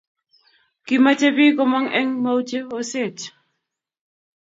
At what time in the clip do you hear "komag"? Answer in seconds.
1.57-1.85